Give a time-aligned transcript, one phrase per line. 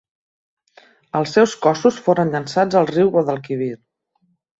[1.19, 3.69] Els seus cossos foren llençats al riu Guadalquivir.